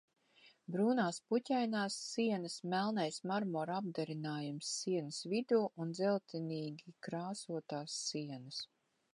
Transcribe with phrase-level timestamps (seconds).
[0.75, 8.65] Brūnās puķainās sienas, melnais "marmora" apdarinājums sienas vidū un dzeltenīgi krāsotās sienas.